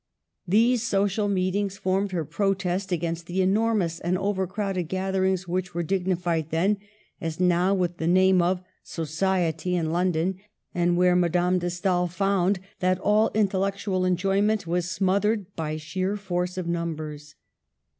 [0.47, 5.83] These social meetings formed her protest against the enormous and overcrowded gather ings which were
[5.83, 6.77] dignified then,
[7.21, 10.39] as now, with the name of" society" in London,
[10.73, 15.77] and where Ma dame de Stael found that all intellectual enjoy ment was smothered by
[15.77, 17.35] sheer force of numbers.